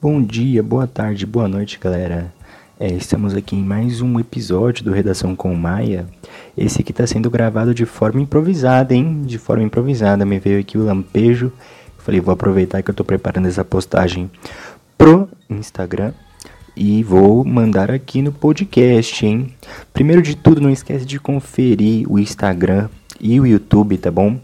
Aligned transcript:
Bom 0.00 0.22
dia, 0.22 0.62
boa 0.62 0.86
tarde, 0.86 1.26
boa 1.26 1.48
noite, 1.48 1.76
galera. 1.76 2.32
É, 2.78 2.86
estamos 2.86 3.34
aqui 3.34 3.56
em 3.56 3.64
mais 3.64 4.00
um 4.00 4.20
episódio 4.20 4.84
do 4.84 4.92
Redação 4.92 5.34
com 5.34 5.52
Maia. 5.56 6.06
Esse 6.56 6.82
aqui 6.82 6.92
está 6.92 7.04
sendo 7.04 7.28
gravado 7.28 7.74
de 7.74 7.84
forma 7.84 8.20
improvisada, 8.20 8.94
hein? 8.94 9.22
De 9.26 9.38
forma 9.38 9.64
improvisada. 9.64 10.24
Me 10.24 10.38
veio 10.38 10.60
aqui 10.60 10.78
o 10.78 10.84
lampejo. 10.84 11.52
Falei, 11.98 12.20
vou 12.20 12.32
aproveitar 12.32 12.80
que 12.80 12.90
eu 12.90 12.92
estou 12.92 13.04
preparando 13.04 13.48
essa 13.48 13.64
postagem 13.64 14.30
pro 14.96 15.28
Instagram 15.50 16.12
e 16.76 17.02
vou 17.02 17.44
mandar 17.44 17.90
aqui 17.90 18.22
no 18.22 18.30
podcast, 18.30 19.26
hein? 19.26 19.52
Primeiro 19.92 20.22
de 20.22 20.36
tudo, 20.36 20.60
não 20.60 20.70
esquece 20.70 21.04
de 21.04 21.18
conferir 21.18 22.08
o 22.08 22.20
Instagram 22.20 22.88
e 23.20 23.40
o 23.40 23.44
YouTube, 23.44 23.98
tá 23.98 24.12
bom? 24.12 24.38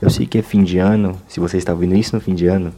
Eu 0.00 0.08
sei 0.08 0.24
que 0.24 0.38
é 0.38 0.42
fim 0.42 0.64
de 0.64 0.78
ano, 0.78 1.20
se 1.28 1.40
você 1.40 1.58
está 1.58 1.74
ouvindo 1.74 1.94
isso 1.94 2.16
no 2.16 2.22
fim 2.22 2.34
de 2.34 2.46
ano, 2.46 2.72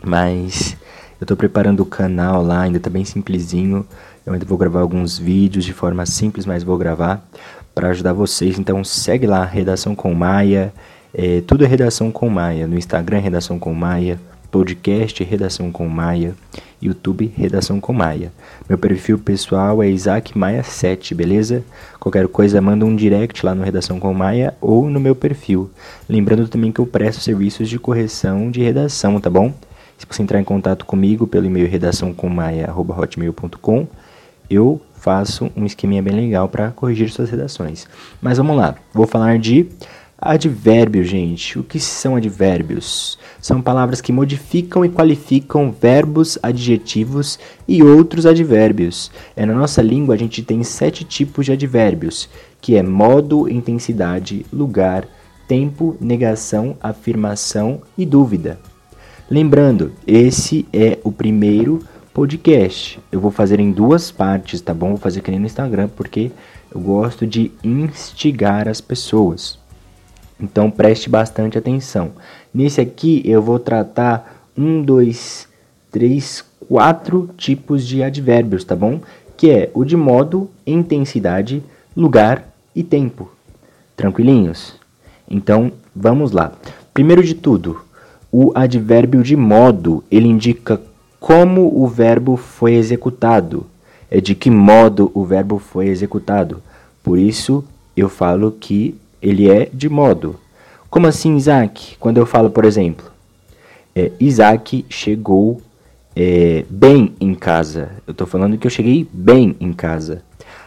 mas 0.00 0.76
eu 1.20 1.24
estou 1.24 1.36
preparando 1.36 1.80
o 1.80 1.86
canal 1.86 2.42
lá, 2.42 2.62
ainda 2.62 2.78
está 2.78 2.88
bem 2.88 3.04
simplesinho. 3.04 3.86
Eu 4.24 4.32
ainda 4.32 4.46
vou 4.46 4.56
gravar 4.56 4.80
alguns 4.80 5.18
vídeos 5.18 5.66
de 5.66 5.72
forma 5.74 6.06
simples, 6.06 6.46
mas 6.46 6.62
vou 6.62 6.78
gravar 6.78 7.22
para 7.74 7.90
ajudar 7.90 8.14
vocês. 8.14 8.58
Então 8.58 8.82
segue 8.82 9.26
lá, 9.26 9.44
Redação 9.44 9.94
com 9.94 10.14
Maia. 10.14 10.72
É, 11.12 11.42
tudo 11.42 11.62
é 11.62 11.66
Redação 11.66 12.10
com 12.10 12.30
Maia. 12.30 12.66
No 12.66 12.74
Instagram, 12.74 13.18
Redação 13.18 13.58
com 13.58 13.74
Maia. 13.74 14.18
Podcast 14.50 15.22
Redação 15.22 15.70
com 15.70 15.86
Maia. 15.88 16.34
YouTube 16.80 17.30
Redação 17.36 17.78
com 17.78 17.92
Maia. 17.92 18.32
Meu 18.66 18.78
perfil 18.78 19.18
pessoal 19.18 19.82
é 19.82 19.90
Isaac 19.90 20.36
Maia 20.38 20.62
7, 20.62 21.14
beleza? 21.14 21.62
Qualquer 21.98 22.26
coisa, 22.28 22.62
manda 22.62 22.86
um 22.86 22.96
direct 22.96 23.44
lá 23.44 23.54
no 23.54 23.62
Redação 23.62 24.00
com 24.00 24.14
Maia 24.14 24.54
ou 24.58 24.88
no 24.88 24.98
meu 24.98 25.14
perfil. 25.14 25.70
Lembrando 26.08 26.48
também 26.48 26.72
que 26.72 26.80
eu 26.80 26.86
presto 26.86 27.20
serviços 27.20 27.68
de 27.68 27.78
correção 27.78 28.50
de 28.50 28.62
redação, 28.62 29.20
tá 29.20 29.28
bom? 29.28 29.52
Se 30.00 30.06
você 30.08 30.22
entrar 30.22 30.40
em 30.40 30.44
contato 30.44 30.86
comigo 30.86 31.26
pelo 31.26 31.44
e-mail 31.44 31.68
redaçãocommaia.hotmail.com, 31.68 33.86
eu 34.48 34.80
faço 34.94 35.50
um 35.54 35.66
esqueminha 35.66 36.02
bem 36.02 36.14
legal 36.14 36.48
para 36.48 36.70
corrigir 36.70 37.10
suas 37.10 37.28
redações. 37.28 37.86
Mas 38.20 38.38
vamos 38.38 38.56
lá, 38.56 38.76
vou 38.94 39.06
falar 39.06 39.38
de 39.38 39.68
advérbios, 40.18 41.06
gente. 41.06 41.58
O 41.58 41.62
que 41.62 41.78
são 41.78 42.16
advérbios? 42.16 43.18
São 43.42 43.60
palavras 43.60 44.00
que 44.00 44.10
modificam 44.10 44.86
e 44.86 44.88
qualificam 44.88 45.70
verbos, 45.70 46.38
adjetivos 46.42 47.38
e 47.68 47.82
outros 47.82 48.24
advérbios. 48.24 49.10
É, 49.36 49.44
na 49.44 49.52
nossa 49.52 49.82
língua 49.82 50.14
a 50.14 50.18
gente 50.18 50.42
tem 50.42 50.64
sete 50.64 51.04
tipos 51.04 51.44
de 51.44 51.52
advérbios, 51.52 52.26
que 52.58 52.74
é 52.74 52.82
modo, 52.82 53.50
intensidade, 53.50 54.46
lugar, 54.50 55.06
tempo, 55.46 55.94
negação, 56.00 56.74
afirmação 56.80 57.82
e 57.98 58.06
dúvida. 58.06 58.58
Lembrando, 59.30 59.92
esse 60.08 60.66
é 60.72 60.98
o 61.04 61.12
primeiro 61.12 61.78
podcast. 62.12 62.98
Eu 63.12 63.20
vou 63.20 63.30
fazer 63.30 63.60
em 63.60 63.70
duas 63.70 64.10
partes, 64.10 64.60
tá 64.60 64.74
bom? 64.74 64.88
Vou 64.88 64.96
fazer 64.96 65.20
que 65.20 65.30
nem 65.30 65.38
no 65.38 65.46
Instagram, 65.46 65.88
porque 65.94 66.32
eu 66.74 66.80
gosto 66.80 67.24
de 67.24 67.52
instigar 67.62 68.66
as 68.66 68.80
pessoas. 68.80 69.56
Então 70.40 70.68
preste 70.68 71.08
bastante 71.08 71.56
atenção. 71.56 72.10
Nesse 72.52 72.80
aqui 72.80 73.22
eu 73.24 73.40
vou 73.40 73.60
tratar 73.60 74.48
um, 74.58 74.82
dois, 74.82 75.46
três, 75.92 76.44
quatro 76.66 77.30
tipos 77.36 77.86
de 77.86 78.02
advérbios, 78.02 78.64
tá 78.64 78.74
bom? 78.74 79.00
Que 79.36 79.48
é 79.48 79.70
o 79.72 79.84
de 79.84 79.96
modo, 79.96 80.50
intensidade, 80.66 81.62
lugar 81.96 82.52
e 82.74 82.82
tempo. 82.82 83.30
Tranquilinhos? 83.96 84.74
Então 85.30 85.70
vamos 85.94 86.32
lá. 86.32 86.50
Primeiro 86.92 87.22
de 87.22 87.36
tudo, 87.36 87.88
o 88.32 88.52
advérbio 88.54 89.22
de 89.22 89.36
modo, 89.36 90.04
ele 90.10 90.28
indica 90.28 90.80
como 91.18 91.82
o 91.82 91.86
verbo 91.86 92.36
foi 92.36 92.74
executado. 92.74 93.66
É 94.10 94.20
de 94.20 94.34
que 94.34 94.50
modo 94.50 95.10
o 95.14 95.24
verbo 95.24 95.58
foi 95.58 95.88
executado. 95.88 96.62
Por 97.02 97.18
isso, 97.18 97.64
eu 97.96 98.08
falo 98.08 98.52
que 98.52 98.96
ele 99.20 99.50
é 99.50 99.68
de 99.72 99.88
modo. 99.88 100.36
Como 100.88 101.06
assim, 101.06 101.36
Isaac? 101.36 101.96
Quando 101.98 102.18
eu 102.18 102.26
falo, 102.26 102.50
por 102.50 102.64
exemplo, 102.64 103.06
é, 103.94 104.10
Isaac 104.18 104.84
chegou 104.88 105.60
é, 106.16 106.64
bem 106.68 107.14
em 107.20 107.34
casa. 107.34 107.90
Eu 108.06 108.12
estou 108.12 108.26
falando 108.26 108.58
que 108.58 108.66
eu 108.66 108.70
cheguei 108.70 109.06
bem 109.12 109.54
em 109.60 109.72
casa. 109.72 110.22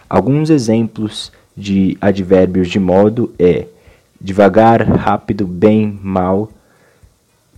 Alguns 0.09 0.49
exemplos 0.49 1.31
de 1.55 1.97
advérbios 1.99 2.69
de 2.69 2.79
modo 2.79 3.33
é 3.37 3.67
devagar, 4.19 4.81
rápido, 4.83 5.45
bem, 5.45 5.99
mal, 6.01 6.49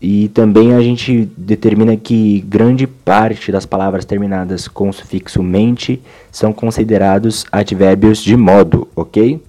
e 0.01 0.27
também 0.29 0.73
a 0.73 0.81
gente 0.81 1.29
determina 1.37 1.95
que 1.95 2.41
grande 2.41 2.85
parte 2.85 3.51
das 3.51 3.65
palavras 3.65 4.05
terminadas 4.05 4.67
com 4.67 4.89
o 4.89 4.93
sufixo 4.93 5.41
mente 5.41 6.01
são 6.31 6.51
considerados 6.51 7.45
advérbios 7.51 8.19
de 8.19 8.35
modo, 8.35 8.87
ok? 8.95 9.41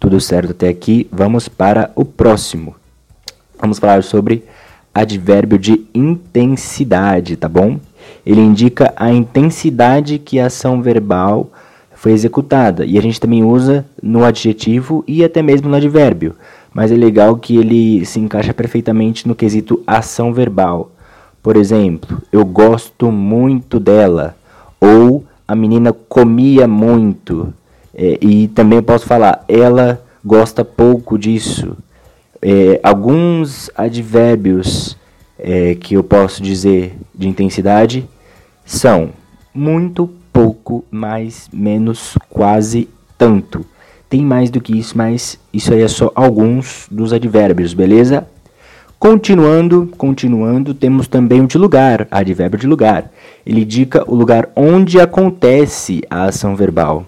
Tudo 0.00 0.20
certo 0.20 0.52
até 0.52 0.68
aqui, 0.68 1.06
vamos 1.12 1.48
para 1.48 1.92
o 1.94 2.04
próximo. 2.04 2.74
Vamos 3.60 3.78
falar 3.78 4.02
sobre 4.02 4.44
advérbio 4.94 5.58
de 5.58 5.86
intensidade, 5.94 7.36
tá 7.36 7.48
bom? 7.48 7.78
Ele 8.26 8.40
indica 8.40 8.92
a 8.96 9.12
intensidade 9.12 10.18
que 10.18 10.40
a 10.40 10.46
ação 10.46 10.82
verbal 10.82 11.50
foi 11.94 12.12
executada. 12.12 12.84
E 12.84 12.98
a 12.98 13.00
gente 13.02 13.20
também 13.20 13.44
usa 13.44 13.86
no 14.02 14.24
adjetivo 14.24 15.04
e 15.06 15.22
até 15.22 15.40
mesmo 15.40 15.68
no 15.68 15.76
advérbio 15.76 16.34
mas 16.74 16.90
é 16.90 16.96
legal 16.96 17.36
que 17.36 17.56
ele 17.56 18.04
se 18.04 18.18
encaixa 18.18 18.54
perfeitamente 18.54 19.28
no 19.28 19.34
quesito 19.34 19.82
ação 19.86 20.32
verbal. 20.32 20.90
Por 21.42 21.56
exemplo, 21.56 22.22
eu 22.30 22.44
gosto 22.44 23.10
muito 23.10 23.80
dela, 23.80 24.36
ou 24.80 25.24
a 25.46 25.54
menina 25.54 25.92
comia 25.92 26.66
muito, 26.68 27.52
é, 27.94 28.18
e 28.20 28.48
também 28.48 28.80
posso 28.80 29.06
falar, 29.06 29.44
ela 29.48 30.02
gosta 30.24 30.64
pouco 30.64 31.18
disso. 31.18 31.76
É, 32.40 32.80
alguns 32.82 33.70
advérbios 33.76 34.96
é, 35.38 35.74
que 35.74 35.94
eu 35.94 36.02
posso 36.02 36.42
dizer 36.42 36.96
de 37.14 37.28
intensidade 37.28 38.08
são 38.64 39.10
muito, 39.52 40.08
pouco, 40.32 40.84
mais, 40.90 41.48
menos, 41.52 42.16
quase, 42.30 42.88
tanto. 43.18 43.66
Tem 44.12 44.26
mais 44.26 44.50
do 44.50 44.60
que 44.60 44.78
isso, 44.78 44.98
mas 44.98 45.38
isso 45.54 45.72
aí 45.72 45.80
é 45.80 45.88
só 45.88 46.12
alguns 46.14 46.86
dos 46.90 47.14
advérbios, 47.14 47.72
beleza? 47.72 48.26
Continuando, 48.98 49.90
continuando, 49.96 50.74
temos 50.74 51.08
também 51.08 51.40
o 51.40 51.46
de 51.46 51.56
lugar, 51.56 52.06
advérbio 52.10 52.60
de 52.60 52.66
lugar. 52.66 53.10
Ele 53.46 53.62
indica 53.62 54.04
o 54.06 54.14
lugar 54.14 54.50
onde 54.54 55.00
acontece 55.00 56.02
a 56.10 56.24
ação 56.24 56.54
verbal. 56.54 57.06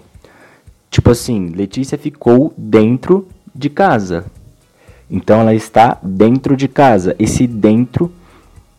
Tipo 0.89 1.11
assim, 1.11 1.49
Letícia 1.49 1.95
ficou 1.95 2.51
dentro 2.57 3.27
de 3.53 3.69
casa. 3.69 4.25
Então 5.07 5.41
ela 5.41 5.53
está 5.53 5.99
dentro 6.01 6.57
de 6.57 6.67
casa. 6.67 7.15
Esse 7.19 7.45
dentro 7.45 8.11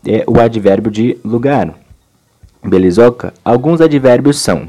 é 0.05 0.25
o 0.27 0.37
advérbio 0.37 0.91
de 0.91 1.17
lugar. 1.23 1.73
Belezoca? 2.61 3.33
Alguns 3.45 3.79
advérbios 3.79 4.37
são 4.37 4.67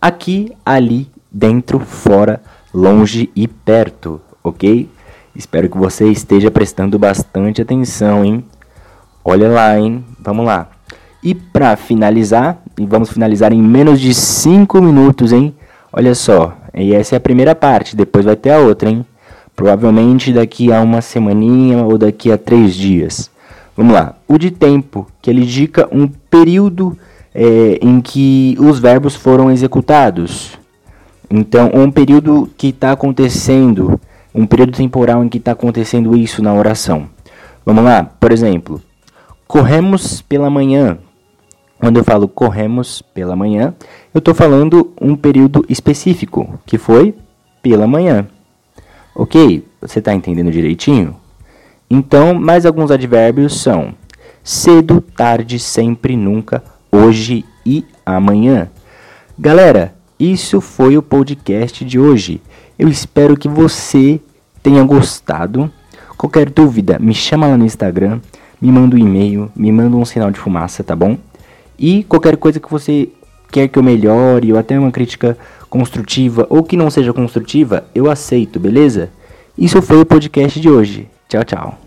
aqui, 0.00 0.52
ali, 0.64 1.06
dentro, 1.30 1.78
fora, 1.80 2.40
longe 2.74 3.30
e 3.36 3.46
perto, 3.46 4.20
ok? 4.42 4.88
Espero 5.34 5.70
que 5.70 5.78
você 5.78 6.08
esteja 6.08 6.50
prestando 6.50 6.98
bastante 6.98 7.62
atenção, 7.62 8.24
hein? 8.24 8.44
Olha 9.24 9.48
lá, 9.48 9.78
hein? 9.78 10.04
Vamos 10.20 10.44
lá. 10.44 10.68
E 11.22 11.34
para 11.34 11.76
finalizar, 11.76 12.58
e 12.78 12.84
vamos 12.84 13.10
finalizar 13.10 13.52
em 13.52 13.62
menos 13.62 14.00
de 14.00 14.12
5 14.12 14.82
minutos, 14.82 15.32
hein? 15.32 15.54
Olha 15.92 16.14
só, 16.14 16.56
e 16.74 16.92
essa 16.92 17.14
é 17.14 17.18
a 17.18 17.20
primeira 17.20 17.54
parte, 17.54 17.96
depois 17.96 18.24
vai 18.24 18.34
ter 18.34 18.50
a 18.50 18.58
outra, 18.58 18.90
hein? 18.90 19.06
Provavelmente 19.54 20.32
daqui 20.32 20.72
a 20.72 20.80
uma 20.80 21.00
semaninha 21.00 21.84
ou 21.84 21.96
daqui 21.96 22.32
a 22.32 22.36
três 22.36 22.74
dias. 22.74 23.30
Vamos 23.76 23.94
lá. 23.94 24.16
O 24.26 24.36
de 24.36 24.50
tempo, 24.50 25.06
que 25.22 25.30
ele 25.30 25.42
indica 25.42 25.88
um 25.92 26.08
período 26.08 26.98
é, 27.32 27.78
em 27.80 28.00
que 28.00 28.56
os 28.58 28.78
verbos 28.78 29.14
foram 29.14 29.50
executados. 29.50 30.58
Então, 31.36 31.68
um 31.74 31.90
período 31.90 32.48
que 32.56 32.68
está 32.68 32.92
acontecendo, 32.92 34.00
um 34.32 34.46
período 34.46 34.70
temporal 34.76 35.24
em 35.24 35.28
que 35.28 35.38
está 35.38 35.50
acontecendo 35.50 36.16
isso 36.16 36.40
na 36.40 36.54
oração. 36.54 37.08
Vamos 37.66 37.82
lá, 37.82 38.04
por 38.04 38.30
exemplo, 38.30 38.80
corremos 39.44 40.22
pela 40.22 40.48
manhã. 40.48 40.96
Quando 41.80 41.96
eu 41.96 42.04
falo 42.04 42.28
corremos 42.28 43.02
pela 43.02 43.34
manhã, 43.34 43.74
eu 44.14 44.20
estou 44.20 44.32
falando 44.32 44.92
um 45.00 45.16
período 45.16 45.66
específico, 45.68 46.56
que 46.64 46.78
foi 46.78 47.16
pela 47.60 47.84
manhã. 47.84 48.28
Ok? 49.12 49.66
Você 49.80 49.98
está 49.98 50.14
entendendo 50.14 50.52
direitinho? 50.52 51.16
Então, 51.90 52.32
mais 52.32 52.64
alguns 52.64 52.92
advérbios 52.92 53.60
são 53.60 53.92
cedo, 54.40 55.00
tarde, 55.00 55.58
sempre, 55.58 56.16
nunca, 56.16 56.62
hoje 56.92 57.44
e 57.66 57.84
amanhã. 58.06 58.70
Galera, 59.36 59.96
isso 60.32 60.60
foi 60.60 60.96
o 60.96 61.02
podcast 61.02 61.84
de 61.84 61.98
hoje. 61.98 62.40
Eu 62.78 62.88
espero 62.88 63.36
que 63.36 63.48
você 63.48 64.20
tenha 64.62 64.82
gostado. 64.82 65.70
Qualquer 66.16 66.48
dúvida, 66.48 66.98
me 66.98 67.14
chama 67.14 67.46
lá 67.46 67.56
no 67.56 67.64
Instagram, 67.64 68.20
me 68.60 68.70
manda 68.72 68.96
um 68.96 68.98
e-mail, 68.98 69.50
me 69.54 69.70
manda 69.70 69.96
um 69.96 70.04
sinal 70.04 70.30
de 70.30 70.38
fumaça, 70.38 70.82
tá 70.82 70.96
bom? 70.96 71.18
E 71.78 72.04
qualquer 72.04 72.36
coisa 72.36 72.58
que 72.58 72.70
você 72.70 73.08
quer 73.50 73.68
que 73.68 73.78
eu 73.78 73.82
melhore, 73.82 74.52
ou 74.52 74.58
até 74.58 74.78
uma 74.78 74.90
crítica 74.90 75.36
construtiva 75.68 76.46
ou 76.48 76.62
que 76.62 76.76
não 76.76 76.88
seja 76.88 77.12
construtiva, 77.12 77.84
eu 77.94 78.10
aceito, 78.10 78.58
beleza? 78.60 79.10
Isso 79.58 79.82
foi 79.82 80.00
o 80.00 80.06
podcast 80.06 80.58
de 80.60 80.70
hoje. 80.70 81.08
Tchau, 81.28 81.44
tchau. 81.44 81.78